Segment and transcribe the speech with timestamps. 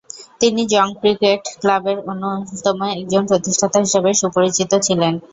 [0.41, 5.13] তিনি জং ক্রিকেট ক্লাবের অন্যতম একজন প্রতিষ্ঠাতা হিসেবে সুপরিচিত ছিলেন।